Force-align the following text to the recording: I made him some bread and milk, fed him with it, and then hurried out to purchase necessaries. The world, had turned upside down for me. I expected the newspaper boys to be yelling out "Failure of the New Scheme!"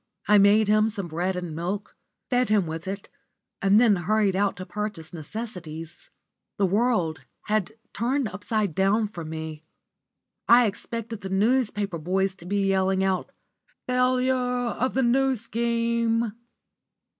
I 0.27 0.39
made 0.39 0.67
him 0.67 0.89
some 0.89 1.07
bread 1.07 1.35
and 1.35 1.55
milk, 1.55 1.95
fed 2.31 2.49
him 2.49 2.65
with 2.65 2.87
it, 2.87 3.07
and 3.61 3.79
then 3.79 3.97
hurried 3.97 4.35
out 4.35 4.55
to 4.57 4.65
purchase 4.65 5.13
necessaries. 5.13 6.09
The 6.57 6.65
world, 6.65 7.21
had 7.43 7.73
turned 7.93 8.27
upside 8.27 8.73
down 8.73 9.09
for 9.09 9.23
me. 9.23 9.63
I 10.49 10.65
expected 10.65 11.21
the 11.21 11.29
newspaper 11.29 11.99
boys 11.99 12.33
to 12.37 12.45
be 12.47 12.65
yelling 12.65 13.03
out 13.03 13.31
"Failure 13.85 14.33
of 14.35 14.95
the 14.95 15.03
New 15.03 15.35
Scheme!" 15.35 16.33